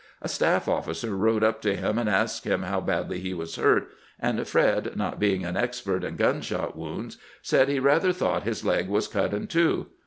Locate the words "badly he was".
2.81-3.57